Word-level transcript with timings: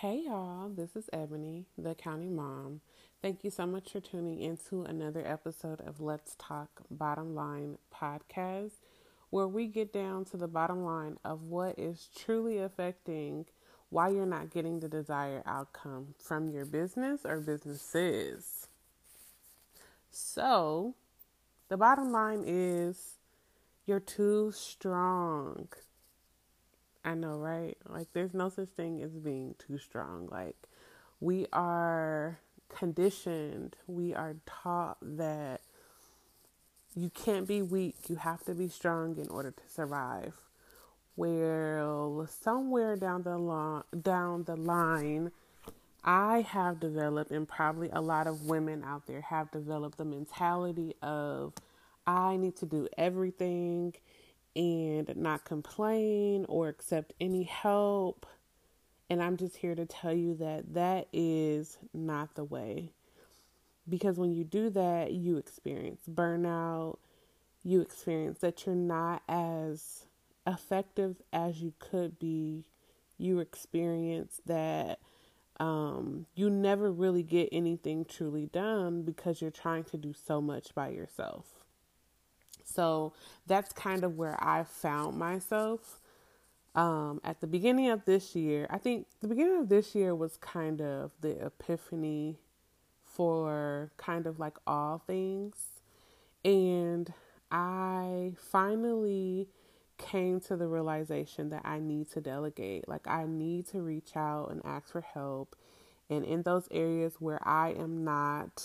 Hey 0.00 0.24
y'all, 0.26 0.68
this 0.68 0.94
is 0.94 1.08
Ebony, 1.10 1.64
the 1.78 1.92
accounting 1.92 2.36
mom. 2.36 2.82
Thank 3.22 3.42
you 3.42 3.48
so 3.48 3.64
much 3.64 3.92
for 3.92 4.00
tuning 4.00 4.38
into 4.40 4.82
another 4.82 5.26
episode 5.26 5.80
of 5.80 6.02
Let's 6.02 6.36
Talk 6.38 6.82
Bottom 6.90 7.34
Line 7.34 7.78
podcast, 7.90 8.72
where 9.30 9.48
we 9.48 9.66
get 9.66 9.94
down 9.94 10.26
to 10.26 10.36
the 10.36 10.48
bottom 10.48 10.84
line 10.84 11.16
of 11.24 11.44
what 11.44 11.78
is 11.78 12.10
truly 12.14 12.58
affecting 12.58 13.46
why 13.88 14.10
you're 14.10 14.26
not 14.26 14.50
getting 14.50 14.80
the 14.80 14.88
desired 14.88 15.44
outcome 15.46 16.08
from 16.18 16.50
your 16.50 16.66
business 16.66 17.22
or 17.24 17.40
businesses. 17.40 18.66
So, 20.10 20.94
the 21.70 21.78
bottom 21.78 22.12
line 22.12 22.44
is 22.46 23.14
you're 23.86 23.98
too 23.98 24.52
strong. 24.54 25.68
I 27.06 27.14
know, 27.14 27.38
right? 27.38 27.78
Like, 27.88 28.08
there's 28.12 28.34
no 28.34 28.48
such 28.48 28.70
thing 28.70 29.00
as 29.00 29.12
being 29.12 29.54
too 29.64 29.78
strong. 29.78 30.28
Like, 30.28 30.56
we 31.20 31.46
are 31.52 32.40
conditioned, 32.68 33.76
we 33.86 34.12
are 34.12 34.34
taught 34.44 34.98
that 35.00 35.60
you 36.96 37.10
can't 37.10 37.46
be 37.46 37.62
weak, 37.62 37.94
you 38.08 38.16
have 38.16 38.44
to 38.46 38.54
be 38.54 38.68
strong 38.68 39.16
in 39.18 39.28
order 39.28 39.52
to 39.52 39.62
survive. 39.72 40.34
Well, 41.14 42.28
somewhere 42.28 42.96
down 42.96 43.22
the 43.22 43.38
line, 43.38 43.84
down 44.02 44.42
the 44.42 44.56
line, 44.56 45.30
I 46.02 46.40
have 46.40 46.80
developed, 46.80 47.30
and 47.30 47.46
probably 47.46 47.88
a 47.92 48.00
lot 48.00 48.26
of 48.26 48.46
women 48.46 48.82
out 48.84 49.06
there 49.06 49.20
have 49.20 49.52
developed 49.52 49.96
the 49.96 50.04
mentality 50.04 50.94
of 51.02 51.54
I 52.04 52.36
need 52.36 52.56
to 52.56 52.66
do 52.66 52.88
everything 52.98 53.94
and 54.56 55.14
not 55.16 55.44
complain 55.44 56.46
or 56.48 56.68
accept 56.68 57.12
any 57.20 57.44
help. 57.44 58.26
And 59.08 59.22
I'm 59.22 59.36
just 59.36 59.58
here 59.58 59.74
to 59.74 59.86
tell 59.86 60.12
you 60.12 60.34
that 60.36 60.74
that 60.74 61.06
is 61.12 61.78
not 61.94 62.34
the 62.34 62.44
way. 62.44 62.90
Because 63.88 64.18
when 64.18 64.32
you 64.32 64.42
do 64.42 64.70
that, 64.70 65.12
you 65.12 65.36
experience 65.36 66.02
burnout, 66.10 66.98
you 67.62 67.80
experience 67.80 68.40
that 68.40 68.66
you're 68.66 68.74
not 68.74 69.22
as 69.28 70.06
effective 70.46 71.16
as 71.32 71.60
you 71.60 71.72
could 71.78 72.18
be, 72.18 72.64
you 73.18 73.38
experience 73.38 74.40
that 74.46 74.98
um, 75.58 76.26
you 76.34 76.50
never 76.50 76.90
really 76.90 77.22
get 77.22 77.48
anything 77.52 78.04
truly 78.04 78.46
done 78.46 79.02
because 79.02 79.40
you're 79.40 79.50
trying 79.50 79.84
to 79.84 79.96
do 79.96 80.12
so 80.12 80.40
much 80.40 80.74
by 80.74 80.88
yourself. 80.88 81.55
So 82.66 83.12
that's 83.46 83.72
kind 83.72 84.04
of 84.04 84.16
where 84.16 84.36
I 84.42 84.64
found 84.64 85.16
myself. 85.16 86.00
Um, 86.74 87.22
at 87.24 87.40
the 87.40 87.46
beginning 87.46 87.88
of 87.88 88.04
this 88.04 88.36
year, 88.36 88.66
I 88.68 88.76
think 88.76 89.06
the 89.20 89.28
beginning 89.28 89.58
of 89.60 89.68
this 89.70 89.94
year 89.94 90.14
was 90.14 90.36
kind 90.36 90.82
of 90.82 91.12
the 91.22 91.46
epiphany 91.46 92.36
for 93.02 93.92
kind 93.96 94.26
of 94.26 94.38
like 94.38 94.58
all 94.66 95.02
things. 95.06 95.56
And 96.44 97.12
I 97.50 98.32
finally 98.36 99.48
came 99.96 100.40
to 100.40 100.56
the 100.56 100.66
realization 100.66 101.48
that 101.50 101.62
I 101.64 101.78
need 101.78 102.10
to 102.10 102.20
delegate. 102.20 102.86
Like, 102.86 103.06
I 103.06 103.24
need 103.26 103.66
to 103.68 103.80
reach 103.80 104.14
out 104.14 104.50
and 104.50 104.60
ask 104.64 104.88
for 104.88 105.00
help. 105.00 105.56
And 106.10 106.24
in 106.24 106.42
those 106.42 106.68
areas 106.70 107.14
where 107.20 107.40
I 107.48 107.70
am 107.70 108.04
not 108.04 108.62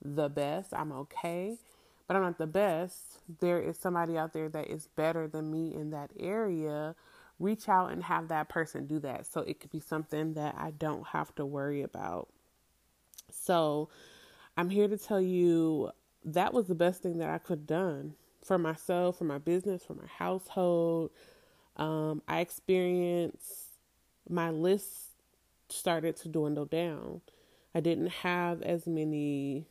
the 0.00 0.28
best, 0.28 0.72
I'm 0.72 0.92
okay 0.92 1.58
but 2.12 2.18
I'm 2.18 2.24
not 2.24 2.36
the 2.36 2.46
best, 2.46 3.20
there 3.40 3.58
is 3.58 3.78
somebody 3.78 4.18
out 4.18 4.34
there 4.34 4.50
that 4.50 4.68
is 4.68 4.86
better 4.86 5.26
than 5.26 5.50
me 5.50 5.74
in 5.74 5.92
that 5.92 6.10
area. 6.20 6.94
Reach 7.38 7.70
out 7.70 7.90
and 7.90 8.04
have 8.04 8.28
that 8.28 8.50
person 8.50 8.86
do 8.86 8.98
that. 8.98 9.24
So 9.24 9.40
it 9.40 9.60
could 9.60 9.70
be 9.70 9.80
something 9.80 10.34
that 10.34 10.54
I 10.58 10.72
don't 10.72 11.06
have 11.06 11.34
to 11.36 11.46
worry 11.46 11.80
about. 11.80 12.28
So 13.30 13.88
I'm 14.58 14.68
here 14.68 14.88
to 14.88 14.98
tell 14.98 15.22
you 15.22 15.90
that 16.26 16.52
was 16.52 16.66
the 16.66 16.74
best 16.74 17.02
thing 17.02 17.16
that 17.16 17.30
I 17.30 17.38
could 17.38 17.60
have 17.60 17.66
done 17.66 18.12
for 18.44 18.58
myself, 18.58 19.16
for 19.16 19.24
my 19.24 19.38
business, 19.38 19.82
for 19.82 19.94
my 19.94 20.06
household. 20.06 21.12
Um, 21.78 22.20
I 22.28 22.40
experienced 22.40 23.78
my 24.28 24.50
list 24.50 25.12
started 25.70 26.16
to 26.16 26.28
dwindle 26.28 26.66
down. 26.66 27.22
I 27.74 27.80
didn't 27.80 28.08
have 28.08 28.60
as 28.60 28.86
many 28.86 29.64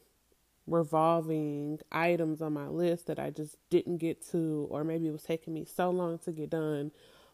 revolving 0.71 1.79
items 1.91 2.41
on 2.41 2.53
my 2.53 2.67
list 2.67 3.07
that 3.07 3.19
I 3.19 3.29
just 3.29 3.57
didn't 3.69 3.97
get 3.97 4.25
to, 4.31 4.67
or 4.69 4.83
maybe 4.83 5.07
it 5.07 5.11
was 5.11 5.23
taking 5.23 5.53
me 5.53 5.65
so 5.65 5.89
long 5.89 6.17
to 6.19 6.31
get 6.31 6.49
done 6.49 6.91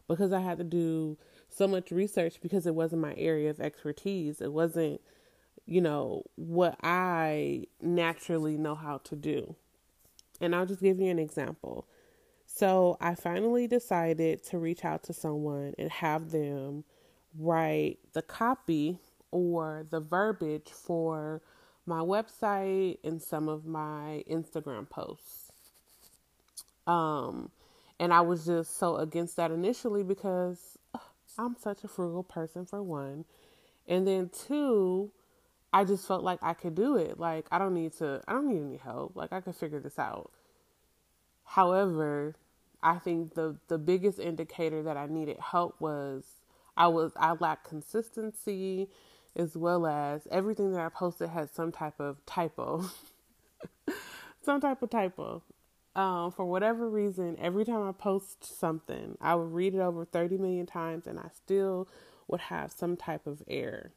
because 0.08 0.32
I 0.32 0.40
had 0.40 0.58
to 0.58 0.64
do 0.64 1.16
so 1.48 1.68
much 1.68 1.90
research 1.90 2.40
because 2.40 2.66
it 2.66 2.74
wasn't 2.74 3.02
my 3.02 3.14
area 3.16 3.50
of 3.50 3.60
expertise. 3.60 4.40
It 4.40 4.52
wasn't, 4.52 5.00
you 5.66 5.80
know, 5.80 6.24
what 6.36 6.76
I 6.82 7.66
naturally 7.80 8.56
know 8.56 8.74
how 8.74 8.98
to 9.04 9.16
do. 9.16 9.54
And 10.40 10.54
I'll 10.54 10.66
just 10.66 10.82
give 10.82 10.98
you 10.98 11.10
an 11.10 11.18
example. 11.18 11.86
So 12.46 12.96
I 13.00 13.14
finally 13.14 13.66
decided 13.66 14.42
to 14.46 14.58
reach 14.58 14.84
out 14.84 15.02
to 15.04 15.12
someone 15.12 15.74
and 15.78 15.90
have 15.90 16.30
them 16.30 16.84
write 17.38 17.98
the 18.14 18.22
copy 18.22 18.98
or 19.30 19.86
the 19.90 20.00
verbiage 20.00 20.70
for 20.70 21.42
my 21.88 22.00
website 22.00 22.98
and 23.02 23.20
some 23.20 23.48
of 23.48 23.66
my 23.66 24.22
Instagram 24.30 24.88
posts. 24.88 25.50
Um, 26.86 27.50
and 27.98 28.12
I 28.12 28.20
was 28.20 28.46
just 28.46 28.78
so 28.78 28.96
against 28.96 29.36
that 29.36 29.50
initially 29.50 30.02
because 30.02 30.78
I'm 31.38 31.56
such 31.56 31.84
a 31.84 31.88
frugal 31.88 32.22
person, 32.22 32.66
for 32.66 32.82
one. 32.82 33.24
And 33.86 34.06
then 34.06 34.30
two, 34.46 35.10
I 35.72 35.84
just 35.84 36.06
felt 36.06 36.22
like 36.22 36.38
I 36.42 36.54
could 36.54 36.74
do 36.74 36.96
it. 36.96 37.18
Like, 37.18 37.46
I 37.50 37.58
don't 37.58 37.74
need 37.74 37.92
to, 37.98 38.22
I 38.28 38.32
don't 38.32 38.48
need 38.48 38.60
any 38.60 38.76
help. 38.76 39.16
Like, 39.16 39.32
I 39.32 39.40
could 39.40 39.56
figure 39.56 39.80
this 39.80 39.98
out. 39.98 40.30
However, 41.44 42.34
I 42.82 42.98
think 42.98 43.34
the, 43.34 43.56
the 43.68 43.78
biggest 43.78 44.18
indicator 44.18 44.82
that 44.82 44.96
I 44.96 45.06
needed 45.06 45.38
help 45.38 45.80
was 45.80 46.24
I 46.76 46.88
was, 46.88 47.12
I 47.16 47.32
lacked 47.32 47.68
consistency 47.68 48.88
as 49.38 49.56
well 49.56 49.86
as 49.86 50.26
everything 50.30 50.72
that 50.72 50.80
I 50.80 50.88
posted 50.88 51.30
had 51.30 51.50
some 51.54 51.70
type 51.70 52.00
of 52.00 52.24
typo. 52.26 52.84
some 54.42 54.60
type 54.60 54.82
of 54.82 54.90
typo. 54.90 55.42
Um, 55.94 56.32
for 56.32 56.44
whatever 56.44 56.88
reason, 56.88 57.36
every 57.40 57.64
time 57.64 57.88
I 57.88 57.92
post 57.92 58.58
something, 58.58 59.16
I 59.20 59.34
would 59.34 59.52
read 59.52 59.74
it 59.74 59.80
over 59.80 60.04
30 60.04 60.38
million 60.38 60.66
times 60.66 61.06
and 61.06 61.18
I 61.18 61.28
still 61.34 61.88
would 62.26 62.40
have 62.42 62.72
some 62.72 62.96
type 62.96 63.26
of 63.26 63.42
error. 63.48 63.92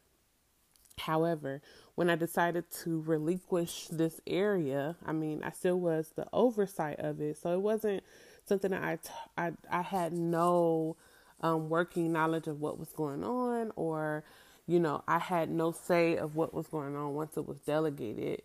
However, 0.97 1.61
when 1.95 2.09
I 2.09 2.15
decided 2.15 2.65
to 2.83 3.01
relinquish 3.01 3.87
this 3.87 4.21
area, 4.27 4.95
I 5.05 5.11
mean, 5.11 5.43
I 5.43 5.51
still 5.51 5.79
was 5.79 6.13
the 6.15 6.27
oversight 6.31 6.99
of 6.99 7.19
it. 7.21 7.37
So 7.37 7.53
it 7.53 7.61
wasn't 7.61 8.03
something 8.45 8.71
that 8.71 8.83
I, 8.83 8.95
t- 8.97 9.09
I, 9.37 9.51
I 9.69 9.81
had 9.81 10.13
no 10.13 10.97
um, 11.41 11.69
working 11.69 12.11
knowledge 12.11 12.47
of 12.47 12.61
what 12.61 12.79
was 12.79 12.89
going 12.93 13.23
on 13.23 13.71
or 13.75 14.23
you 14.71 14.79
know, 14.79 15.03
I 15.05 15.19
had 15.19 15.49
no 15.49 15.73
say 15.73 16.15
of 16.15 16.37
what 16.37 16.53
was 16.53 16.67
going 16.67 16.95
on 16.95 17.13
once 17.13 17.35
it 17.35 17.45
was 17.45 17.59
delegated. 17.59 18.41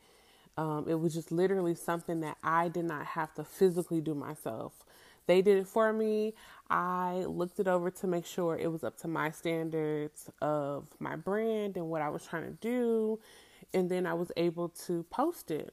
Um, 0.56 0.87
it 0.88 0.94
was 0.94 1.14
just 1.14 1.31
literally 1.31 1.76
something 1.76 2.20
that 2.20 2.37
I 2.42 2.69
did 2.69 2.84
not 2.84 3.06
have 3.06 3.32
to 3.34 3.44
physically 3.44 4.00
do 4.00 4.12
myself. 4.14 4.72
They 5.26 5.41
did 5.41 5.59
it 5.59 5.69
for 5.69 5.92
me. 5.92 6.34
I 6.69 7.25
looked 7.28 7.60
it 7.60 7.69
over 7.69 7.91
to 7.92 8.06
make 8.09 8.26
sure 8.26 8.56
it 8.56 8.72
was 8.72 8.82
up 8.82 8.97
to 9.03 9.09
my 9.09 9.31
standards 9.31 10.28
of 10.42 10.88
my 10.98 11.15
brand 11.15 11.76
and 11.76 11.88
what 11.88 12.03
I 12.03 12.09
was 12.09 12.25
trying 12.25 12.44
to 12.44 12.59
do. 12.60 13.20
And 13.72 13.88
then 13.88 14.04
I 14.04 14.15
was 14.15 14.32
able 14.36 14.70
to 14.86 15.04
post 15.04 15.53
it. 15.53 15.72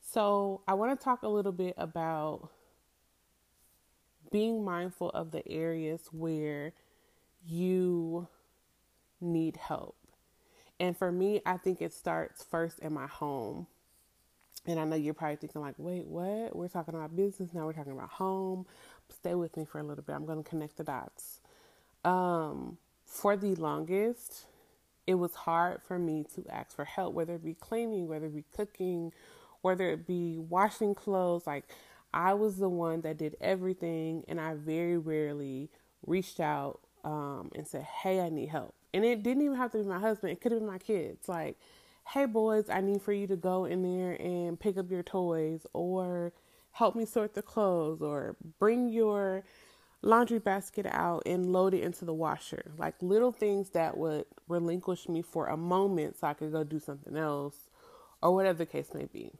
So, 0.00 0.62
I 0.66 0.74
want 0.74 0.98
to 0.98 1.02
talk 1.02 1.22
a 1.22 1.28
little 1.28 1.52
bit 1.52 1.74
about 1.78 2.50
being 4.32 4.64
mindful 4.64 5.10
of 5.10 5.30
the 5.30 5.46
areas 5.48 6.08
where 6.10 6.72
you 7.46 8.26
need 9.22 9.56
help. 9.56 9.96
And 10.80 10.96
for 10.96 11.12
me, 11.12 11.40
I 11.46 11.56
think 11.56 11.80
it 11.80 11.92
starts 11.92 12.42
first 12.42 12.78
in 12.80 12.92
my 12.92 13.06
home. 13.06 13.66
And 14.66 14.78
I 14.78 14.84
know 14.84 14.96
you're 14.96 15.14
probably 15.14 15.36
thinking, 15.36 15.60
like, 15.60 15.74
wait, 15.78 16.06
what? 16.06 16.54
We're 16.54 16.68
talking 16.68 16.94
about 16.94 17.16
business, 17.16 17.52
now 17.52 17.66
we're 17.66 17.72
talking 17.72 17.92
about 17.92 18.10
home. 18.10 18.66
Stay 19.08 19.34
with 19.34 19.56
me 19.56 19.64
for 19.64 19.78
a 19.78 19.82
little 19.82 20.04
bit. 20.04 20.14
I'm 20.14 20.24
going 20.26 20.42
to 20.42 20.48
connect 20.48 20.76
the 20.76 20.84
dots. 20.84 21.40
Um, 22.04 22.78
for 23.04 23.36
the 23.36 23.54
longest, 23.56 24.46
it 25.06 25.14
was 25.14 25.34
hard 25.34 25.82
for 25.82 25.98
me 25.98 26.24
to 26.34 26.44
ask 26.48 26.74
for 26.74 26.84
help, 26.84 27.14
whether 27.14 27.34
it 27.34 27.44
be 27.44 27.54
cleaning, 27.54 28.08
whether 28.08 28.26
it 28.26 28.34
be 28.34 28.44
cooking, 28.56 29.12
whether 29.60 29.90
it 29.90 30.06
be 30.06 30.38
washing 30.38 30.94
clothes. 30.94 31.46
Like, 31.46 31.64
I 32.14 32.34
was 32.34 32.56
the 32.56 32.68
one 32.68 33.00
that 33.02 33.18
did 33.18 33.36
everything, 33.40 34.24
and 34.28 34.40
I 34.40 34.54
very 34.54 34.98
rarely 34.98 35.70
reached 36.06 36.40
out 36.40 36.80
um, 37.04 37.50
and 37.54 37.66
said, 37.66 37.82
Hey, 37.82 38.20
I 38.20 38.28
need 38.28 38.48
help. 38.48 38.74
And 38.94 39.04
it 39.04 39.22
didn't 39.22 39.42
even 39.42 39.56
have 39.56 39.72
to 39.72 39.78
be 39.78 39.84
my 39.84 39.98
husband, 39.98 40.32
it 40.32 40.40
could 40.40 40.52
have 40.52 40.60
been 40.60 40.68
my 40.68 40.78
kids. 40.78 41.28
Like, 41.28 41.58
hey, 42.08 42.26
boys, 42.26 42.68
I 42.68 42.80
need 42.80 43.02
for 43.02 43.12
you 43.12 43.26
to 43.28 43.36
go 43.36 43.64
in 43.64 43.82
there 43.82 44.12
and 44.20 44.58
pick 44.58 44.76
up 44.76 44.90
your 44.90 45.02
toys, 45.02 45.66
or 45.72 46.32
help 46.72 46.94
me 46.94 47.04
sort 47.06 47.34
the 47.34 47.42
clothes, 47.42 48.02
or 48.02 48.36
bring 48.58 48.88
your 48.88 49.44
laundry 50.02 50.40
basket 50.40 50.84
out 50.90 51.22
and 51.26 51.52
load 51.52 51.74
it 51.74 51.82
into 51.82 52.04
the 52.04 52.12
washer. 52.12 52.72
Like 52.76 52.94
little 53.00 53.32
things 53.32 53.70
that 53.70 53.96
would 53.96 54.26
relinquish 54.48 55.08
me 55.08 55.22
for 55.22 55.46
a 55.46 55.56
moment 55.56 56.18
so 56.18 56.26
I 56.26 56.34
could 56.34 56.52
go 56.52 56.64
do 56.64 56.80
something 56.80 57.16
else 57.16 57.70
or 58.20 58.34
whatever 58.34 58.58
the 58.58 58.66
case 58.66 58.92
may 58.92 59.06
be. 59.06 59.30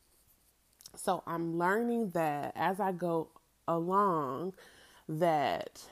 So 0.95 1.23
I'm 1.27 1.59
learning 1.59 2.11
that 2.11 2.53
as 2.55 2.79
I 2.79 2.93
go 2.93 3.29
along 3.67 4.55
that 5.09 5.83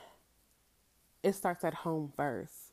it 1.23 1.33
starts 1.33 1.63
at 1.63 1.73
home 1.73 2.11
first. 2.15 2.70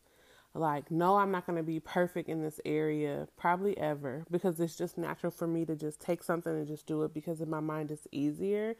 Like, 0.58 0.90
no, 0.90 1.16
I'm 1.16 1.31
not 1.31 1.46
going 1.46 1.56
to 1.56 1.62
be 1.62 1.78
perfect 1.78 2.28
in 2.28 2.43
this 2.43 2.60
area, 2.64 3.28
probably 3.37 3.78
ever, 3.78 4.25
because 4.28 4.58
it's 4.58 4.76
just 4.76 4.99
natural 4.99 5.31
for 5.31 5.46
me 5.46 5.64
to 5.64 5.76
just 5.76 6.00
take 6.00 6.22
something 6.22 6.52
and 6.52 6.66
just 6.66 6.87
do 6.87 7.05
it 7.05 7.14
because 7.14 7.40
in 7.40 7.49
my 7.49 7.60
mind 7.60 7.93
it's 7.93 8.08
easier. 8.10 8.75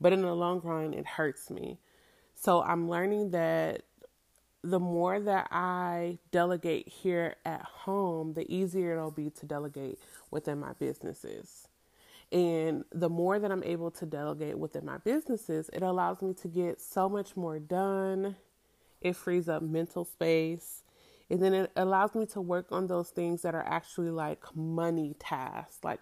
But 0.00 0.14
in 0.14 0.22
the 0.22 0.34
long 0.34 0.60
run, 0.62 0.94
it 0.94 1.06
hurts 1.06 1.50
me. 1.50 1.80
So 2.34 2.62
I'm 2.62 2.88
learning 2.88 3.32
that 3.32 3.82
the 4.62 4.80
more 4.80 5.20
that 5.20 5.48
I 5.50 6.18
delegate 6.30 6.88
here 6.88 7.36
at 7.44 7.62
home, 7.62 8.32
the 8.32 8.50
easier 8.52 8.92
it'll 8.92 9.10
be 9.10 9.28
to 9.30 9.46
delegate 9.46 9.98
within 10.30 10.58
my 10.58 10.72
businesses. 10.78 11.68
And 12.32 12.84
the 12.90 13.08
more 13.10 13.38
that 13.38 13.50
I'm 13.50 13.64
able 13.64 13.90
to 13.92 14.06
delegate 14.06 14.58
within 14.58 14.86
my 14.86 14.98
businesses, 14.98 15.68
it 15.72 15.82
allows 15.82 16.22
me 16.22 16.32
to 16.34 16.48
get 16.48 16.80
so 16.80 17.08
much 17.08 17.36
more 17.36 17.58
done. 17.58 18.36
It 19.02 19.14
frees 19.16 19.48
up 19.48 19.62
mental 19.62 20.04
space. 20.04 20.84
And 21.30 21.42
then 21.42 21.52
it 21.52 21.70
allows 21.76 22.14
me 22.14 22.26
to 22.26 22.40
work 22.40 22.66
on 22.70 22.86
those 22.86 23.10
things 23.10 23.42
that 23.42 23.54
are 23.54 23.64
actually 23.66 24.10
like 24.10 24.44
money 24.56 25.14
tasks, 25.18 25.78
like, 25.82 26.00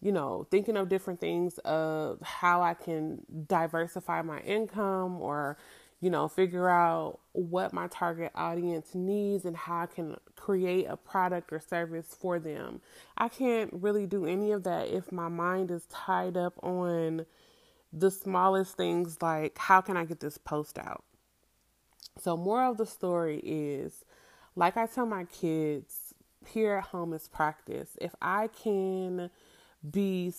you 0.00 0.12
know, 0.12 0.46
thinking 0.50 0.76
of 0.76 0.88
different 0.88 1.20
things 1.20 1.58
of 1.58 2.20
how 2.20 2.62
I 2.62 2.74
can 2.74 3.22
diversify 3.48 4.20
my 4.20 4.40
income 4.40 5.20
or, 5.20 5.56
you 6.02 6.10
know, 6.10 6.28
figure 6.28 6.68
out 6.68 7.20
what 7.32 7.72
my 7.72 7.86
target 7.86 8.32
audience 8.34 8.94
needs 8.94 9.46
and 9.46 9.56
how 9.56 9.80
I 9.80 9.86
can 9.86 10.16
create 10.36 10.84
a 10.84 10.98
product 10.98 11.50
or 11.50 11.58
service 11.58 12.14
for 12.20 12.38
them. 12.38 12.82
I 13.16 13.30
can't 13.30 13.70
really 13.72 14.06
do 14.06 14.26
any 14.26 14.52
of 14.52 14.64
that 14.64 14.88
if 14.88 15.10
my 15.10 15.28
mind 15.28 15.70
is 15.70 15.86
tied 15.86 16.36
up 16.36 16.52
on 16.62 17.24
the 17.94 18.10
smallest 18.10 18.76
things 18.76 19.22
like 19.22 19.56
how 19.56 19.80
can 19.80 19.96
I 19.96 20.04
get 20.04 20.20
this 20.20 20.36
post 20.36 20.78
out? 20.78 21.04
So, 22.20 22.36
more 22.36 22.64
of 22.64 22.76
the 22.76 22.86
story 22.86 23.40
is 23.42 24.04
like 24.56 24.76
I 24.76 24.86
tell 24.86 25.06
my 25.06 25.24
kids 25.24 26.14
here 26.46 26.74
at 26.74 26.84
home 26.84 27.12
is 27.12 27.28
practice. 27.28 27.96
If 28.00 28.14
I 28.20 28.48
can 28.48 29.30
be 29.88 30.32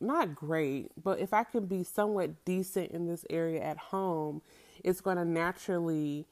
not 0.00 0.34
great, 0.34 0.90
but 1.02 1.20
if 1.20 1.32
I 1.32 1.44
can 1.44 1.66
be 1.66 1.84
somewhat 1.84 2.44
decent 2.44 2.90
in 2.90 3.06
this 3.06 3.24
area 3.30 3.62
at 3.62 3.78
home, 3.78 4.42
it's 4.82 5.00
going 5.00 5.16
to 5.16 5.24
naturally 5.24 6.26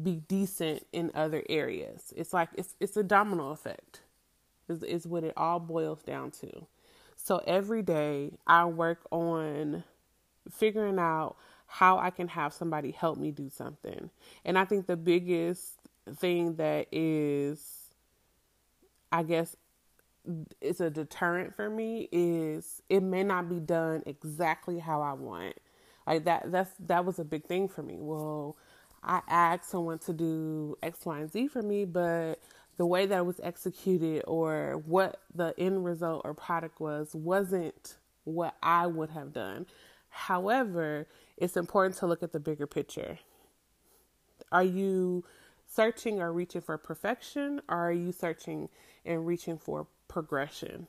be 0.00 0.16
decent 0.16 0.86
in 0.92 1.10
other 1.14 1.42
areas. 1.48 2.12
It's 2.16 2.32
like 2.32 2.48
it's 2.54 2.74
it's 2.80 2.96
a 2.96 3.02
domino 3.02 3.50
effect. 3.50 4.00
Is 4.68 4.82
is 4.82 5.06
what 5.06 5.24
it 5.24 5.34
all 5.36 5.60
boils 5.60 6.02
down 6.02 6.30
to. 6.42 6.66
So 7.16 7.42
every 7.46 7.82
day 7.82 8.32
I 8.46 8.64
work 8.64 9.00
on 9.10 9.84
figuring 10.50 10.98
out 10.98 11.36
how 11.66 11.98
I 11.98 12.10
can 12.10 12.28
have 12.28 12.52
somebody 12.52 12.90
help 12.90 13.18
me 13.18 13.30
do 13.30 13.48
something. 13.48 14.10
And 14.44 14.58
I 14.58 14.64
think 14.64 14.86
the 14.86 14.96
biggest 14.96 15.83
thing 16.12 16.56
that 16.56 16.86
is, 16.92 17.62
I 19.12 19.22
guess, 19.22 19.56
it's 20.60 20.80
a 20.80 20.90
deterrent 20.90 21.54
for 21.54 21.68
me 21.68 22.08
is 22.10 22.82
it 22.88 23.02
may 23.02 23.22
not 23.22 23.48
be 23.48 23.60
done 23.60 24.02
exactly 24.06 24.78
how 24.78 25.02
I 25.02 25.12
want. 25.12 25.56
Like 26.06 26.24
that 26.24 26.50
that's 26.50 26.70
that 26.86 27.04
was 27.04 27.18
a 27.18 27.24
big 27.24 27.44
thing 27.44 27.68
for 27.68 27.82
me. 27.82 27.96
Well, 27.98 28.56
I 29.02 29.20
asked 29.28 29.70
someone 29.70 29.98
to 30.00 30.12
do 30.12 30.76
X, 30.82 31.04
Y, 31.04 31.18
and 31.18 31.30
Z 31.32 31.48
for 31.48 31.62
me, 31.62 31.84
but 31.84 32.40
the 32.76 32.86
way 32.86 33.06
that 33.06 33.18
it 33.18 33.26
was 33.26 33.40
executed 33.42 34.24
or 34.26 34.82
what 34.86 35.20
the 35.34 35.54
end 35.58 35.84
result 35.84 36.22
or 36.24 36.34
product 36.34 36.80
was 36.80 37.14
wasn't 37.14 37.96
what 38.24 38.56
I 38.62 38.86
would 38.86 39.10
have 39.10 39.32
done. 39.32 39.66
However, 40.08 41.06
it's 41.36 41.56
important 41.56 41.96
to 41.98 42.06
look 42.06 42.22
at 42.22 42.32
the 42.32 42.40
bigger 42.40 42.66
picture. 42.66 43.18
Are 44.50 44.64
you 44.64 45.24
searching 45.74 46.20
or 46.20 46.32
reaching 46.32 46.60
for 46.60 46.78
perfection, 46.78 47.60
or 47.68 47.88
are 47.88 47.92
you 47.92 48.12
searching 48.12 48.68
and 49.04 49.26
reaching 49.26 49.58
for 49.58 49.86
progression? 50.08 50.86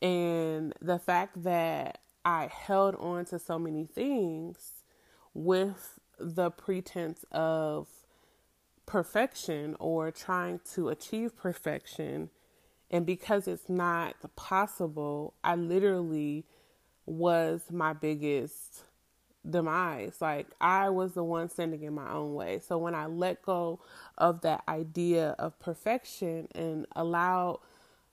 And 0.00 0.74
the 0.80 0.98
fact 0.98 1.42
that 1.44 1.98
I 2.24 2.46
held 2.46 2.94
on 2.96 3.24
to 3.26 3.38
so 3.38 3.58
many 3.58 3.84
things 3.84 4.84
with 5.34 5.98
the 6.18 6.50
pretense 6.50 7.24
of 7.32 7.88
perfection 8.86 9.76
or 9.78 10.10
trying 10.10 10.60
to 10.74 10.88
achieve 10.88 11.36
perfection. 11.36 12.30
And 12.90 13.04
because 13.04 13.48
it's 13.48 13.68
not 13.68 14.14
possible, 14.36 15.34
I 15.42 15.56
literally 15.56 16.44
was 17.06 17.62
my 17.70 17.92
biggest 17.92 18.84
demise. 19.48 20.16
Like 20.20 20.48
I 20.60 20.90
was 20.90 21.12
the 21.12 21.24
one 21.24 21.48
sending 21.48 21.82
in 21.82 21.94
my 21.94 22.10
own 22.10 22.34
way. 22.34 22.60
So 22.60 22.78
when 22.78 22.94
I 22.94 23.06
let 23.06 23.42
go 23.42 23.80
of 24.18 24.40
that 24.42 24.62
idea 24.68 25.34
of 25.38 25.58
perfection 25.58 26.48
and 26.54 26.86
allowed 26.96 27.60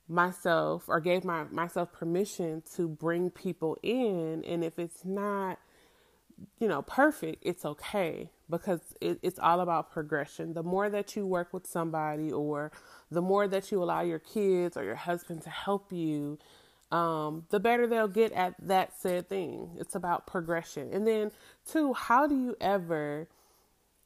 myself 0.07 0.85
or 0.87 0.99
gave 0.99 1.23
my 1.23 1.45
myself 1.45 1.91
permission 1.93 2.61
to 2.75 2.87
bring 2.87 3.29
people 3.29 3.77
in 3.81 4.43
and 4.45 4.61
if 4.61 4.77
it's 4.77 5.05
not 5.05 5.57
you 6.59 6.67
know 6.67 6.81
perfect 6.81 7.41
it's 7.45 7.63
okay 7.63 8.29
because 8.49 8.81
it, 8.99 9.19
it's 9.21 9.39
all 9.39 9.61
about 9.61 9.89
progression 9.89 10.53
the 10.53 10.63
more 10.63 10.89
that 10.89 11.15
you 11.15 11.25
work 11.25 11.53
with 11.53 11.65
somebody 11.65 12.29
or 12.29 12.73
the 13.09 13.21
more 13.21 13.47
that 13.47 13.71
you 13.71 13.81
allow 13.81 14.01
your 14.01 14.19
kids 14.19 14.75
or 14.75 14.83
your 14.83 14.95
husband 14.95 15.41
to 15.41 15.49
help 15.49 15.93
you 15.93 16.37
um, 16.91 17.45
the 17.49 17.59
better 17.59 17.87
they'll 17.87 18.07
get 18.07 18.31
at 18.33 18.55
that 18.59 18.99
said 18.99 19.29
thing. 19.29 19.69
It's 19.79 19.95
about 19.95 20.27
progression. 20.27 20.89
And 20.91 21.07
then, 21.07 21.31
two, 21.65 21.93
how 21.93 22.27
do 22.27 22.35
you 22.35 22.55
ever 22.59 23.27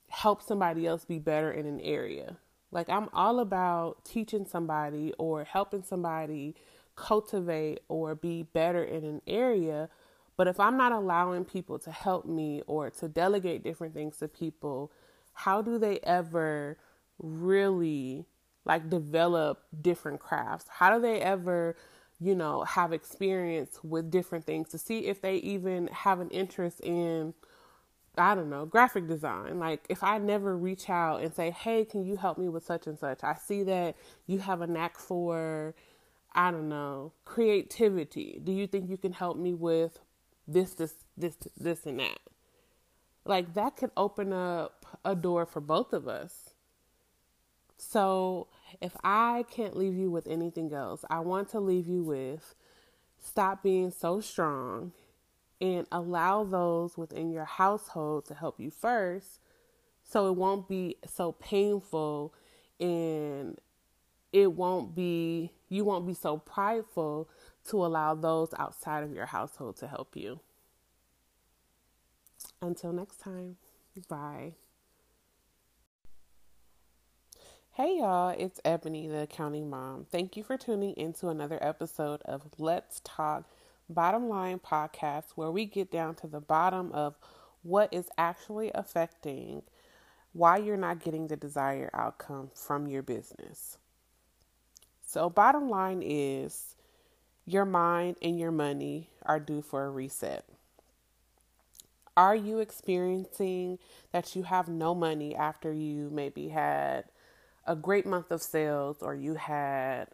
help 0.10 0.42
somebody 0.42 0.86
else 0.86 1.04
be 1.04 1.20
better 1.20 1.52
in 1.52 1.66
an 1.66 1.80
area? 1.82 2.38
Like, 2.72 2.90
I'm 2.90 3.10
all 3.14 3.40
about 3.40 4.06
teaching 4.06 4.46
somebody 4.46 5.14
or 5.18 5.46
helping 5.46 5.84
somebody 5.84 6.56
cultivate 6.96 7.80
or 7.88 8.14
be 8.16 8.44
better 8.44 8.84
in 8.84 9.04
an 9.04 9.22
area. 9.26 9.90
But 10.38 10.48
if 10.48 10.60
I'm 10.60 10.78
not 10.78 10.92
allowing 10.92 11.46
people 11.46 11.80
to 11.80 11.92
help 11.92 12.26
me 12.26 12.62
or 12.68 12.90
to 12.92 13.08
delegate 13.08 13.64
different 13.64 13.94
things 13.94 14.18
to 14.18 14.28
people, 14.28 14.92
how 15.34 15.62
do 15.62 15.78
they 15.78 16.00
ever 16.04 16.78
really 17.18 18.26
like 18.66 18.90
develop 18.90 19.64
different 19.82 20.20
crafts? 20.20 20.66
How 20.70 20.94
do 20.94 21.02
they 21.02 21.22
ever 21.22 21.76
you 22.26 22.34
know, 22.34 22.64
have 22.64 22.92
experience 22.92 23.78
with 23.84 24.10
different 24.10 24.46
things 24.48 24.70
to 24.70 24.80
see 24.80 25.06
if 25.06 25.22
they 25.22 25.36
even 25.36 25.86
have 25.90 26.20
an 26.20 26.30
interest 26.32 26.80
in, 26.82 27.36
I 28.18 28.34
don't 28.34 28.50
know, 28.50 28.66
graphic 28.66 29.08
design. 29.08 29.60
Like, 29.60 29.86
if 29.90 30.04
I 30.04 30.18
never 30.18 30.58
reach 30.58 30.90
out 30.90 31.22
and 31.22 31.32
say, 31.32 31.52
hey, 31.52 31.86
can 31.86 32.04
you 32.04 32.16
help 32.16 32.40
me 32.40 32.50
with 32.50 32.66
such 32.66 32.88
and 32.88 32.98
such? 32.98 33.24
I 33.24 33.36
see 33.36 33.62
that 33.64 33.96
you 34.26 34.40
have 34.40 34.62
a 34.62 34.66
knack 34.66 34.98
for, 34.98 35.76
I 36.34 36.50
don't 36.50 36.68
know, 36.68 37.14
creativity. 37.26 38.42
Do 38.44 38.52
you 38.52 38.66
think 38.66 38.90
you 38.90 38.98
can 38.98 39.14
help 39.14 39.38
me 39.38 39.54
with 39.54 40.00
this, 40.48 40.74
this, 40.74 40.96
this, 41.16 41.38
this, 41.56 41.86
and 41.86 42.00
that? 42.00 42.20
Like, 43.24 43.54
that 43.54 43.78
could 43.78 43.92
open 43.96 44.34
up 44.34 44.98
a 45.06 45.14
door 45.14 45.46
for 45.46 45.62
both 45.62 45.94
of 45.94 46.08
us. 46.08 46.56
So, 47.78 48.48
if 48.82 48.96
I 49.04 49.46
can't 49.50 49.76
leave 49.76 49.96
you 49.96 50.12
with 50.12 50.28
anything 50.28 50.74
else, 50.74 51.06
I 51.10 51.20
want 51.20 51.50
to 51.50 51.60
leave 51.60 51.88
you 51.88 52.04
with 52.04 52.56
stop 53.20 53.64
being 53.64 53.92
so 53.92 54.20
strong 54.22 54.92
and 55.62 55.88
allow 55.92 56.44
those 56.44 56.98
within 56.98 57.32
your 57.32 57.46
household 57.46 58.26
to 58.26 58.34
help 58.34 58.60
you 58.60 58.70
first 58.70 59.40
so 60.04 60.28
it 60.28 60.36
won't 60.36 60.68
be 60.68 60.98
so 61.08 61.32
painful 61.32 62.34
and 62.80 63.58
it 64.32 64.52
won't 64.52 64.94
be 64.94 65.52
you 65.70 65.86
won't 65.86 66.06
be 66.06 66.14
so 66.14 66.38
prideful 66.38 67.30
to 67.70 67.86
allow 67.86 68.14
those 68.14 68.50
outside 68.58 69.04
of 69.04 69.14
your 69.14 69.26
household 69.26 69.78
to 69.78 69.88
help 69.88 70.16
you. 70.16 70.40
Until 72.62 72.94
next 72.94 73.20
time, 73.20 73.58
bye. 74.08 74.54
Hey 77.76 77.98
y'all, 77.98 78.30
it's 78.30 78.62
Ebony, 78.64 79.10
the 79.10 79.24
accounting 79.24 79.70
mom. 79.70 80.06
Thank 80.10 80.38
you 80.38 80.46
for 80.46 80.56
tuning 80.56 80.94
into 80.94 81.28
another 81.28 81.58
episode 81.60 82.22
of 82.22 82.44
Let's 82.58 83.02
Talk 83.04 83.50
Bottom 83.90 84.30
Line 84.30 84.60
Podcast, 84.60 85.32
where 85.36 85.52
we 85.52 85.66
get 85.66 85.92
down 85.92 86.16
to 86.16 86.28
the 86.28 86.40
bottom 86.40 86.90
of 86.94 87.16
what 87.64 87.94
is 87.94 88.08
actually 88.18 88.72
affecting 88.74 89.62
why 90.32 90.56
you're 90.56 90.78
not 90.78 91.04
getting 91.04 91.28
the 91.28 91.36
desired 91.36 91.90
outcome 91.94 92.50
from 92.54 92.88
your 92.88 93.04
business. 93.04 93.78
So, 95.06 95.30
bottom 95.30 95.70
line 95.70 96.02
is 96.02 96.76
your 97.46 97.66
mind 97.66 98.16
and 98.22 98.40
your 98.40 98.52
money 98.52 99.10
are 99.24 99.42
due 99.42 99.62
for 99.62 99.84
a 99.84 99.90
reset. 99.90 100.46
Are 102.16 102.38
you 102.38 102.60
experiencing 102.60 103.80
that 104.14 104.34
you 104.34 104.44
have 104.44 104.70
no 104.70 104.96
money 104.96 105.36
after 105.36 105.74
you 105.74 106.10
maybe 106.10 106.48
had 106.48 107.04
a 107.66 107.76
great 107.76 108.06
month 108.06 108.32
of 108.32 108.42
sales 108.42 108.98
or 109.02 109.16
you 109.16 109.36
had 109.36 110.08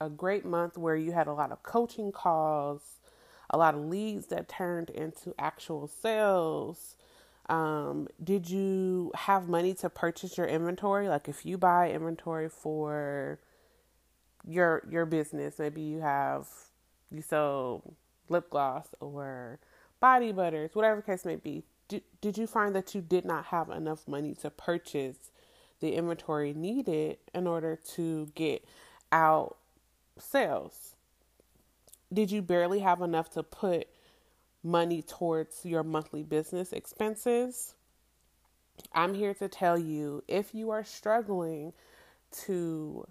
a 0.00 0.08
great 0.08 0.44
month 0.44 0.78
where 0.78 0.96
you 0.96 1.12
had 1.12 1.26
a 1.26 1.32
lot 1.32 1.50
of 1.50 1.62
coaching 1.62 2.12
calls, 2.12 2.82
a 3.50 3.58
lot 3.58 3.74
of 3.74 3.80
leads 3.80 4.26
that 4.26 4.48
turned 4.48 4.90
into 4.90 5.34
actual 5.38 5.88
sales? 5.88 6.96
Um, 7.48 8.08
did 8.22 8.48
you 8.48 9.10
have 9.14 9.48
money 9.48 9.74
to 9.74 9.88
purchase 9.88 10.36
your 10.36 10.46
inventory? 10.46 11.08
Like 11.08 11.28
if 11.28 11.46
you 11.46 11.56
buy 11.58 11.90
inventory 11.90 12.48
for 12.48 13.40
your 14.46 14.82
your 14.88 15.06
business, 15.06 15.58
maybe 15.58 15.80
you 15.80 16.00
have 16.00 16.46
you 17.10 17.22
sell 17.22 17.82
lip 18.28 18.50
gloss 18.50 18.88
or 19.00 19.58
body 20.00 20.32
butters, 20.32 20.74
whatever 20.74 21.02
case 21.02 21.24
may 21.24 21.36
be, 21.36 21.64
did, 21.88 22.02
did 22.20 22.38
you 22.38 22.46
find 22.46 22.74
that 22.74 22.94
you 22.94 23.00
did 23.00 23.24
not 23.24 23.46
have 23.46 23.70
enough 23.70 24.06
money 24.06 24.34
to 24.34 24.50
purchase 24.50 25.30
the 25.80 25.94
inventory 25.94 26.52
needed 26.54 27.18
in 27.34 27.46
order 27.46 27.76
to 27.94 28.30
get 28.34 28.64
out 29.12 29.56
sales? 30.18 30.94
Did 32.12 32.30
you 32.30 32.42
barely 32.42 32.80
have 32.80 33.02
enough 33.02 33.30
to 33.30 33.42
put 33.42 33.88
money 34.62 35.02
towards 35.02 35.64
your 35.64 35.82
monthly 35.82 36.22
business 36.22 36.72
expenses? 36.72 37.74
I'm 38.92 39.14
here 39.14 39.34
to 39.34 39.48
tell 39.48 39.78
you 39.78 40.22
if 40.28 40.54
you 40.54 40.70
are 40.70 40.84
struggling 40.84 41.72
to 42.44 43.06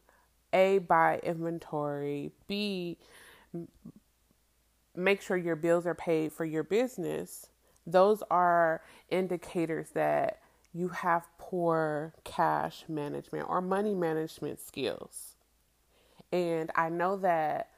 A, 0.54 0.80
buy 0.80 1.20
inventory, 1.24 2.32
B, 2.48 2.98
make 4.96 5.22
sure 5.22 5.38
your 5.38 5.56
bills 5.56 5.86
are 5.86 5.96
paid 5.96 6.32
for 6.32 6.46
your 6.46 6.64
business, 6.64 7.48
those 7.86 8.24
are 8.30 8.82
indicators 9.10 9.90
that 9.92 10.42
you 10.74 10.90
have 10.90 11.28
poor 11.38 12.14
cash 12.24 12.84
management 12.88 13.50
or 13.50 13.62
money 13.62 13.96
management 13.96 14.60
skills. 14.60 15.36
And 16.32 16.72
I 16.76 16.90
know 16.90 17.18
that 17.18 17.70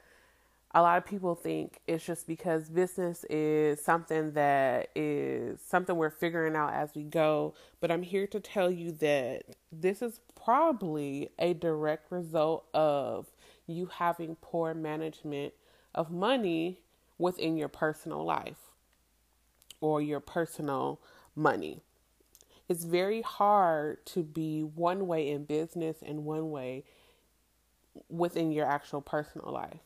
a 0.72 0.82
lot 0.82 0.98
of 0.98 1.04
people 1.04 1.34
think 1.34 1.80
it's 1.88 2.04
just 2.04 2.26
because 2.26 2.68
business 2.68 3.24
is 3.28 3.82
something 3.82 4.32
that 4.32 4.88
is 4.94 5.60
something 5.60 5.96
we're 5.96 6.10
figuring 6.10 6.54
out 6.54 6.72
as 6.72 6.94
we 6.94 7.02
go. 7.02 7.54
But 7.80 7.90
I'm 7.90 8.02
here 8.02 8.26
to 8.28 8.38
tell 8.38 8.70
you 8.70 8.92
that 8.92 9.42
this 9.72 10.00
is 10.00 10.20
probably 10.42 11.30
a 11.38 11.54
direct 11.54 12.12
result 12.12 12.66
of 12.72 13.26
you 13.66 13.86
having 13.86 14.36
poor 14.40 14.74
management 14.74 15.54
of 15.94 16.10
money 16.10 16.78
within 17.18 17.56
your 17.56 17.68
personal 17.68 18.24
life 18.24 18.72
or 19.80 20.00
your 20.00 20.20
personal 20.20 21.00
money. 21.34 21.82
It's 22.70 22.84
very 22.84 23.22
hard 23.22 24.06
to 24.06 24.22
be 24.22 24.62
one 24.62 25.08
way 25.08 25.28
in 25.28 25.44
business 25.44 25.96
and 26.06 26.24
one 26.24 26.52
way 26.52 26.84
within 28.08 28.52
your 28.52 28.64
actual 28.64 29.00
personal 29.00 29.52
life. 29.52 29.80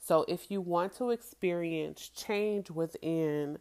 So, 0.00 0.24
if 0.26 0.50
you 0.50 0.60
want 0.60 0.94
to 0.96 1.10
experience 1.10 2.08
change 2.08 2.72
within 2.72 3.58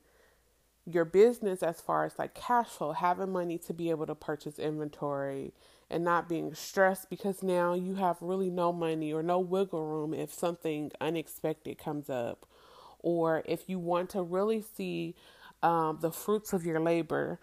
your 0.87 1.05
business 1.05 1.61
as 1.61 1.81
far 1.81 2.05
as 2.05 2.17
like 2.17 2.33
cash 2.33 2.69
flow, 2.69 2.93
having 2.93 3.31
money 3.31 3.59
to 3.59 3.73
be 3.75 3.91
able 3.91 4.07
to 4.07 4.15
purchase 4.15 4.57
inventory 4.57 5.53
and 5.87 6.03
not 6.03 6.27
being 6.27 6.55
stressed 6.55 7.11
because 7.11 7.43
now 7.43 7.75
you 7.75 7.95
have 7.95 8.17
really 8.21 8.49
no 8.49 8.73
money 8.73 9.13
or 9.13 9.21
no 9.21 9.37
wiggle 9.37 9.85
room 9.85 10.15
if 10.15 10.33
something 10.33 10.91
unexpected 10.99 11.77
comes 11.77 12.09
up 12.09 12.47
or 12.99 13.43
if 13.45 13.69
you 13.69 13.77
want 13.77 14.09
to 14.09 14.23
really 14.23 14.61
see 14.61 15.13
um, 15.61 15.99
the 16.01 16.11
fruits 16.11 16.53
of 16.53 16.65
your 16.65 16.79
labor, 16.79 17.39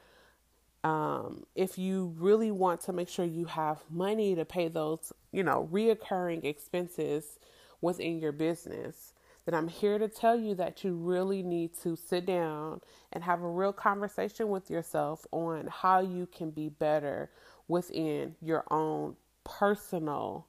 um, 0.84 1.44
if 1.56 1.78
you 1.78 2.14
really 2.18 2.52
want 2.52 2.82
to 2.82 2.94
make 2.94 3.10
sure 3.10 3.26
you 3.26 3.46
have 3.46 3.80
money 3.90 4.36
to 4.36 4.46
pay 4.46 4.68
those, 4.68 5.12
you 5.32 5.44
know, 5.44 5.68
reoccurring 5.72 6.44
expenses 6.44 7.40
within 7.82 8.20
your 8.20 8.32
business, 8.32 9.14
then 9.46 9.56
I'm 9.56 9.68
here 9.68 9.98
to 9.98 10.08
tell 10.08 10.38
you 10.38 10.54
that 10.56 10.84
you 10.84 10.94
really 10.94 11.42
need 11.42 11.72
to 11.82 11.96
sit 11.96 12.26
down 12.26 12.82
and 13.12 13.24
have 13.24 13.42
a 13.42 13.48
real 13.50 13.74
conversation 13.74 14.50
with 14.50 14.70
yourself 14.70 15.26
on 15.32 15.68
how 15.68 16.00
you 16.00 16.26
can 16.28 16.50
be 16.52 16.70
better 16.70 17.30
within 17.68 18.36
your 18.42 18.64
own 18.70 19.16
personal 19.44 20.46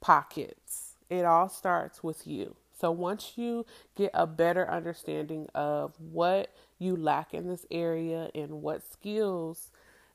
pockets. 0.00 0.96
It 1.10 1.24
all 1.26 1.48
starts 1.48 2.04
with 2.04 2.26
you. 2.26 2.56
So 2.80 2.90
once 2.90 3.32
you 3.36 3.66
get 3.94 4.10
a 4.14 4.26
better 4.26 4.68
understanding 4.70 5.48
of 5.54 5.92
what 6.00 6.54
you 6.78 6.96
lack 6.96 7.34
in 7.34 7.46
this 7.46 7.66
area 7.70 8.30
and 8.34 8.62
what 8.62 8.82
skills 8.90 9.70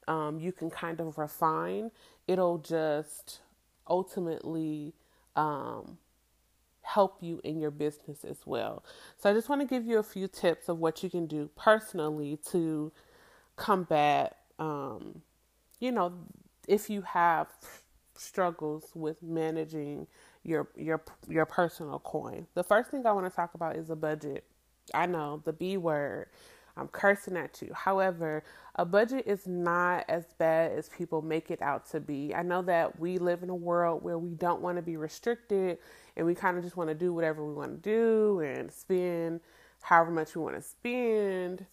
um, 0.08 0.40
you 0.40 0.52
can 0.52 0.72
kind 0.72 1.00
of 1.00 1.18
refine, 1.18 1.92
it'll 2.28 2.58
just 2.58 3.42
ultimately 3.88 4.94
um, 5.36 5.98
help 6.82 7.18
you 7.22 7.40
in 7.44 7.60
your 7.60 7.72
business 7.72 8.24
as 8.24 8.38
well. 8.46 8.84
So 9.20 9.30
I 9.30 9.34
just 9.34 9.48
want 9.48 9.62
to 9.62 9.68
give 9.68 9.86
you 9.86 10.00
a 10.00 10.04
few 10.04 10.28
tips 10.28 10.68
of 10.68 10.80
what 10.80 11.04
you 11.04 11.10
can 11.10 11.28
do 11.28 11.50
personally 11.56 12.40
to 12.52 12.92
combat, 13.56 14.38
um, 14.58 15.22
you 15.80 15.92
know, 15.92 16.14
if 16.68 16.90
you 16.90 17.02
have 17.02 17.48
struggles 18.16 18.92
with 18.96 19.22
managing 19.22 20.08
your 20.46 20.68
your 20.76 21.02
your 21.28 21.46
personal 21.46 22.00
coin. 22.00 22.48
The 22.54 22.64
first 22.64 22.92
thing 22.92 23.06
I 23.06 23.12
want 23.12 23.30
to 23.30 23.36
talk 23.36 23.56
about 23.56 23.76
is 23.76 23.90
a 23.90 23.96
budget. 23.96 24.46
I 24.94 25.08
know 25.08 25.42
the 25.46 25.54
B 25.54 25.78
word. 25.78 26.28
I'm 26.78 26.90
cursing 26.90 27.38
at 27.38 27.62
you. 27.62 27.72
However, 27.74 28.44
a 28.76 28.86
budget 28.86 29.24
is 29.28 29.48
not 29.48 30.06
as 30.10 30.26
bad 30.38 30.74
as 30.74 30.90
people 30.90 31.22
make 31.22 31.50
it 31.50 31.62
out 31.62 31.90
to 31.92 32.02
be. 32.02 32.36
I 32.36 32.42
know 32.42 32.62
that 32.64 33.00
we 33.00 33.18
live 33.18 33.44
in 33.44 33.50
a 33.50 33.56
world 33.56 34.04
where 34.04 34.18
we 34.18 34.36
don't 34.36 34.62
want 34.62 34.78
to 34.78 34.82
be 34.82 34.98
restricted 34.98 35.78
and 36.18 36.26
we 36.26 36.36
kind 36.36 36.58
of 36.58 36.64
just 36.64 36.76
want 36.78 36.90
to 36.90 36.96
do 36.96 37.14
whatever 37.14 37.46
we 37.46 37.54
want 37.54 37.82
to 37.82 37.90
do 37.90 38.42
and 38.42 38.72
spend 38.72 39.40
however 39.82 40.12
much 40.12 40.36
we 40.36 40.42
want 40.42 40.56
to 40.56 40.62
spend. 40.62 41.66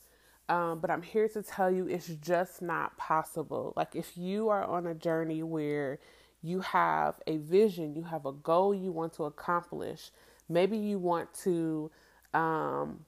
Um, 0.49 0.81
but 0.81 0.91
I'm 0.91 1.03
here 1.03 1.29
to 1.31 1.43
tell 1.43 1.71
you 1.71 1.87
it's 1.89 2.09
just 2.09 2.63
not 2.63 2.97
possible. 2.97 3.73
Like, 3.77 3.97
if 3.97 4.17
you 4.17 4.51
are 4.51 4.65
on 4.65 4.87
a 4.87 4.95
journey 4.95 5.43
where 5.43 5.99
you 6.43 6.61
have 6.61 7.15
a 7.27 7.39
vision, 7.39 7.95
you 7.95 8.03
have 8.05 8.27
a 8.27 8.33
goal 8.33 8.75
you 8.75 8.93
want 8.93 9.13
to 9.15 9.25
accomplish. 9.25 10.11
Maybe 10.49 10.77
you 10.77 10.99
want 10.99 11.33
to 11.45 11.91
um, 12.35 13.05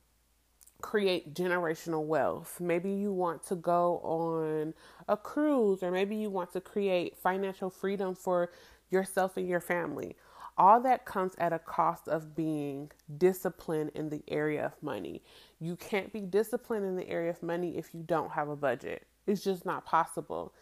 create 0.80 1.34
generational 1.34 2.04
wealth. 2.04 2.60
Maybe 2.60 2.90
you 2.92 3.12
want 3.12 3.42
to 3.48 3.56
go 3.56 3.98
on 4.04 4.74
a 5.08 5.16
cruise, 5.16 5.82
or 5.82 5.90
maybe 5.90 6.16
you 6.16 6.30
want 6.30 6.52
to 6.52 6.60
create 6.60 7.16
financial 7.16 7.70
freedom 7.70 8.14
for 8.14 8.52
yourself 8.90 9.36
and 9.36 9.48
your 9.48 9.60
family. 9.60 10.16
All 10.56 10.80
that 10.82 11.04
comes 11.04 11.34
at 11.38 11.52
a 11.52 11.58
cost 11.58 12.06
of 12.06 12.36
being 12.36 12.92
disciplined 13.18 13.90
in 13.94 14.10
the 14.10 14.22
area 14.28 14.66
of 14.66 14.80
money. 14.82 15.22
You 15.58 15.74
can't 15.74 16.12
be 16.12 16.20
disciplined 16.20 16.84
in 16.84 16.94
the 16.94 17.08
area 17.08 17.30
of 17.30 17.42
money 17.42 17.76
if 17.76 17.92
you 17.92 18.04
don't 18.04 18.30
have 18.30 18.48
a 18.48 18.56
budget. 18.56 19.06
It's 19.26 19.42
just 19.42 19.66
not 19.66 19.84
possible. 19.84 20.54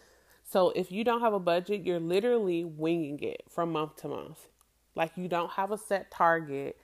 So 0.52 0.71
if 0.76 0.92
you 0.92 1.02
don't 1.02 1.23
have 1.23 1.32
a 1.32 1.40
budget, 1.40 1.87
you're 1.87 1.99
literally 1.99 2.66
winging 2.66 3.21
it 3.23 3.44
from 3.49 3.73
month 3.73 3.97
to 4.02 4.09
month. 4.09 4.49
Like 4.94 5.12
you 5.16 5.26
don't 5.26 5.52
have 5.52 5.73
a 5.73 5.78
set 5.78 6.11
target 6.11 6.76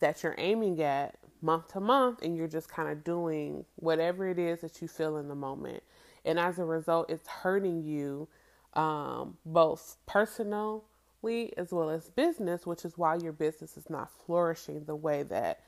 that 0.00 0.22
you're 0.22 0.34
aiming 0.38 0.82
at 0.82 1.16
month 1.42 1.68
to 1.74 1.80
month, 1.80 2.22
and 2.22 2.38
you're 2.38 2.48
just 2.48 2.70
kind 2.70 2.88
of 2.88 3.04
doing 3.04 3.66
whatever 3.76 4.28
it 4.28 4.38
is 4.38 4.62
that 4.62 4.80
you 4.80 4.88
feel 4.88 5.18
in 5.18 5.28
the 5.28 5.36
moment. 5.36 5.82
And 6.24 6.40
as 6.40 6.58
a 6.58 6.64
result, 6.64 7.10
it's 7.10 7.28
hurting 7.28 7.84
you 7.84 8.28
um, 8.74 9.36
both 9.44 9.98
personally 10.06 10.82
as 11.58 11.72
well 11.72 11.90
as 11.90 12.08
business, 12.10 12.66
which 12.66 12.86
is 12.86 12.98
why 12.98 13.16
your 13.16 13.32
business 13.32 13.76
is 13.76 13.90
not 13.90 14.10
flourishing 14.24 14.84
the 14.86 14.96
way 14.96 15.22
that 15.24 15.60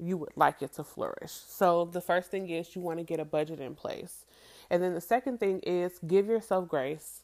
you 0.00 0.16
would 0.16 0.36
like 0.36 0.62
it 0.62 0.72
to 0.74 0.84
flourish. 0.84 1.32
So, 1.32 1.86
the 1.86 2.00
first 2.00 2.30
thing 2.32 2.50
is 2.50 2.74
you 2.74 2.82
want 2.82 2.98
to 2.98 3.04
get 3.04 3.20
a 3.20 3.24
budget 3.24 3.60
in 3.60 3.76
place. 3.76 4.26
And 4.70 4.82
then 4.82 4.94
the 4.94 5.00
second 5.00 5.40
thing 5.40 5.60
is 5.60 5.98
give 6.06 6.26
yourself 6.26 6.68
grace. 6.68 7.22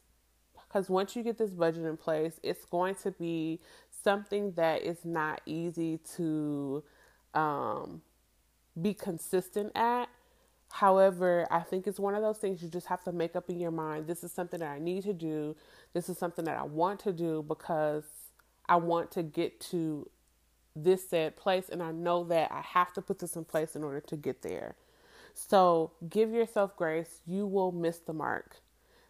Because 0.67 0.89
once 0.89 1.15
you 1.15 1.23
get 1.23 1.37
this 1.37 1.51
budget 1.51 1.85
in 1.85 1.95
place, 1.97 2.39
it's 2.43 2.65
going 2.65 2.95
to 2.95 3.11
be 3.11 3.61
something 4.03 4.51
that 4.53 4.81
is 4.81 5.05
not 5.05 5.41
easy 5.45 5.99
to 6.15 6.83
um, 7.33 8.01
be 8.81 8.93
consistent 8.93 9.71
at. 9.75 10.09
However, 10.71 11.47
I 11.49 11.61
think 11.61 11.87
it's 11.87 11.99
one 11.99 12.15
of 12.15 12.21
those 12.21 12.39
things 12.39 12.61
you 12.61 12.67
just 12.67 12.87
have 12.87 13.03
to 13.05 13.11
make 13.11 13.35
up 13.35 13.49
in 13.49 13.59
your 13.59 13.71
mind. 13.71 14.07
This 14.07 14.23
is 14.23 14.31
something 14.31 14.59
that 14.59 14.69
I 14.69 14.79
need 14.79 15.03
to 15.03 15.13
do. 15.13 15.55
This 15.93 16.09
is 16.09 16.17
something 16.17 16.43
that 16.45 16.57
I 16.57 16.63
want 16.63 16.99
to 17.01 17.13
do 17.13 17.45
because 17.47 18.03
I 18.67 18.75
want 18.75 19.11
to 19.11 19.23
get 19.23 19.59
to 19.71 20.09
this 20.75 21.09
said 21.09 21.37
place. 21.37 21.69
And 21.69 21.81
I 21.81 21.91
know 21.91 22.25
that 22.25 22.51
I 22.51 22.61
have 22.61 22.91
to 22.93 23.01
put 23.01 23.19
this 23.19 23.37
in 23.37 23.45
place 23.45 23.75
in 23.75 23.83
order 23.83 24.01
to 24.01 24.17
get 24.17 24.41
there. 24.41 24.75
So 25.35 25.91
give 26.09 26.31
yourself 26.31 26.75
grace. 26.75 27.21
You 27.27 27.45
will 27.45 27.71
miss 27.71 27.99
the 27.99 28.13
mark. 28.13 28.57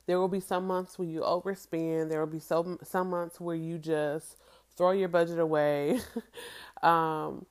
There 0.07 0.19
will 0.19 0.27
be 0.27 0.39
some 0.41 0.67
months 0.67 0.99
where 0.99 1.07
you 1.07 1.21
overspend. 1.21 2.09
There 2.09 2.19
will 2.19 2.31
be 2.31 2.39
some 2.39 2.79
some 2.83 3.09
months 3.09 3.39
where 3.39 3.55
you 3.55 3.77
just 3.77 4.35
throw 4.75 4.91
your 4.91 5.07
budget 5.07 5.39
away. 5.39 5.99
um, 6.83 7.45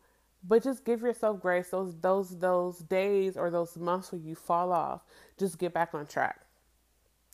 but 0.47 0.63
just 0.63 0.85
give 0.85 1.01
yourself 1.03 1.41
grace 1.41 1.71
those 1.71 1.95
those 2.01 2.39
those 2.39 2.79
days 2.81 3.37
or 3.37 3.51
those 3.51 3.77
months 3.77 4.13
where 4.13 4.21
you 4.21 4.35
fall 4.35 4.73
off 4.73 5.05
just 5.39 5.59
get 5.59 5.73
back 5.73 5.95
on 5.95 6.07
track 6.07 6.41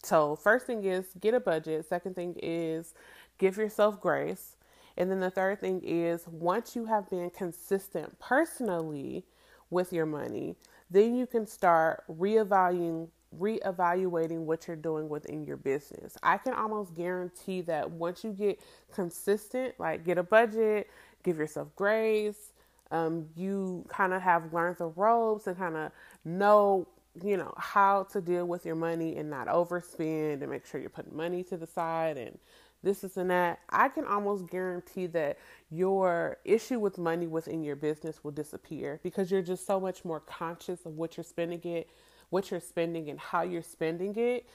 so 0.03 0.37
first 0.37 0.67
thing 0.67 0.85
is 0.85 1.09
get 1.21 1.35
a 1.35 1.41
budget 1.41 1.85
second 1.89 2.15
thing 2.15 2.37
is 2.43 2.95
give 3.39 3.57
yourself 3.57 4.01
grace 4.01 4.57
and 4.97 5.11
then 5.11 5.21
the 5.21 5.31
third 5.31 5.61
thing 5.61 5.81
is 5.83 6.27
once 6.29 6.77
you 6.77 6.87
have 6.87 7.09
been 7.11 7.31
consistent 7.31 8.19
personally 8.19 9.25
with 9.71 9.93
your 9.93 10.07
money 10.07 10.57
then 10.91 11.15
you 11.15 11.27
can 11.27 11.47
start 11.47 12.05
reevaluating 12.11 13.09
reevaluating 13.39 14.41
what 14.41 14.67
you're 14.67 14.77
doing 14.77 15.09
within 15.09 15.45
your 15.45 15.57
business. 15.57 16.17
I 16.23 16.37
can 16.39 16.53
almost 16.53 16.95
guarantee 16.95 17.61
that 17.63 17.89
once 17.89 18.25
you 18.25 18.33
get 18.33 18.61
consistent, 18.93 19.75
like 19.79 20.05
get 20.05 20.19
a 20.19 20.23
budget, 20.23 20.89
give 21.23 21.39
yourself 21.39 21.69
grace, 21.77 22.53
um, 22.91 23.27
you 23.37 23.85
kind 23.89 24.13
of 24.13 24.23
have 24.23 24.53
learned 24.53 24.79
the 24.79 24.89
ropes 24.89 25.47
and 25.47 25.57
kind 25.57 25.77
of 25.77 25.93
know, 26.25 26.89
you 27.23 27.37
know, 27.37 27.55
how 27.57 28.05
to 28.13 28.21
deal 28.21 28.47
with 28.47 28.67
your 28.67 28.75
money 28.75 29.17
and 29.17 29.31
not 29.31 29.47
overspend 29.47 30.41
and 30.43 30.51
make 30.51 30.67
sure 30.67 30.81
you're 30.81 30.91
putting 30.91 31.17
money 31.17 31.45
to 31.45 31.57
the 31.57 31.67
side 31.67 32.17
and 32.17 32.37
this, 32.83 33.05
is 33.05 33.17
and 33.17 33.31
that. 33.31 33.61
I 33.69 33.89
can 33.89 34.05
almost 34.05 34.49
guarantee 34.49 35.07
that 35.09 35.39
your 35.71 36.39
issue 36.45 36.79
with 36.79 36.99
money 36.99 37.27
within 37.27 37.63
your 37.63 37.77
business 37.77 38.25
will 38.25 38.31
disappear 38.31 39.01
because 39.03 39.31
you're 39.31 39.43
just 39.43 39.67
so 39.67 39.79
much 39.79 40.05
more 40.05 40.21
conscious 40.21 40.87
of 40.87 40.97
what 40.97 41.17
you're 41.17 41.25
spending 41.25 41.63
it, 41.65 41.89
what 42.31 42.51
you're 42.51 42.61
spending 42.61 43.11
and 43.11 43.19
how 43.19 43.43
you're 43.43 43.63
spending 43.63 44.17
it. 44.17 44.47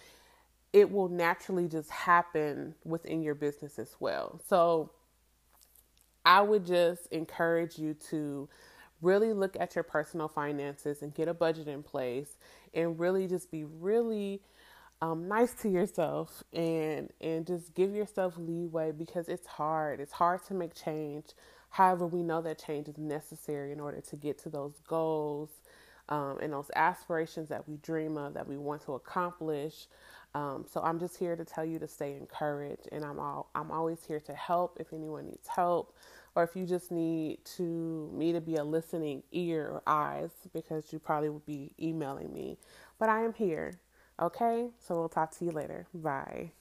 It 0.73 0.91
will 0.91 1.07
naturally 1.07 1.67
just 1.67 1.89
happen 1.89 2.75
within 2.83 3.21
your 3.21 3.35
business 3.35 3.79
as 3.79 3.95
well. 3.99 4.41
So, 4.47 4.91
I 6.25 6.41
would 6.41 6.65
just 6.65 7.05
encourage 7.11 7.77
you 7.77 7.93
to 8.09 8.49
really 9.01 9.31
look 9.33 9.55
at 9.59 9.75
your 9.75 9.83
personal 9.83 10.27
finances 10.27 11.01
and 11.01 11.13
get 11.13 11.27
a 11.27 11.33
budget 11.33 11.67
in 11.67 11.83
place 11.83 12.37
and 12.73 12.99
really 12.99 13.27
just 13.27 13.51
be 13.51 13.63
really 13.63 14.41
um, 15.01 15.27
nice 15.27 15.53
to 15.61 15.69
yourself 15.69 16.43
and 16.53 17.11
and 17.21 17.45
just 17.45 17.73
give 17.75 17.93
yourself 17.93 18.35
leeway 18.37 18.91
because 18.91 19.27
it's 19.29 19.47
hard. 19.47 19.99
It's 19.99 20.13
hard 20.13 20.43
to 20.47 20.53
make 20.53 20.73
change. 20.73 21.27
However, 21.69 22.07
we 22.07 22.23
know 22.23 22.41
that 22.41 22.59
change 22.63 22.87
is 22.87 22.97
necessary 22.97 23.71
in 23.71 23.79
order 23.79 24.01
to 24.01 24.15
get 24.15 24.37
to 24.43 24.49
those 24.49 24.79
goals 24.87 25.49
um, 26.07 26.37
and 26.41 26.53
those 26.53 26.71
aspirations 26.75 27.49
that 27.49 27.67
we 27.67 27.77
dream 27.77 28.17
of, 28.17 28.33
that 28.35 28.47
we 28.47 28.57
want 28.57 28.83
to 28.83 28.93
accomplish. 28.93 29.87
Um, 30.33 30.65
so 30.71 30.81
I'm 30.81 30.99
just 30.99 31.17
here 31.17 31.35
to 31.35 31.45
tell 31.45 31.65
you 31.65 31.79
to 31.79 31.87
stay 31.87 32.13
encouraged, 32.13 32.89
and 32.91 33.03
I'm 33.05 33.19
all 33.19 33.49
I'm 33.55 33.71
always 33.71 34.03
here 34.05 34.19
to 34.21 34.33
help 34.33 34.77
if 34.79 34.93
anyone 34.93 35.27
needs 35.27 35.47
help, 35.47 35.95
or 36.35 36.43
if 36.43 36.55
you 36.55 36.65
just 36.65 36.91
need 36.91 37.43
to 37.57 38.11
me 38.13 38.33
to 38.33 38.41
be 38.41 38.55
a 38.55 38.63
listening 38.63 39.23
ear 39.31 39.67
or 39.67 39.83
eyes 39.87 40.31
because 40.53 40.91
you 40.93 40.99
probably 40.99 41.29
would 41.29 41.45
be 41.45 41.71
emailing 41.81 42.33
me. 42.33 42.57
But 42.99 43.09
I 43.09 43.23
am 43.23 43.33
here. 43.33 43.79
Okay, 44.21 44.69
so 44.79 44.95
we'll 44.95 45.09
talk 45.09 45.31
to 45.37 45.45
you 45.45 45.51
later. 45.51 45.87
Bye. 45.93 46.51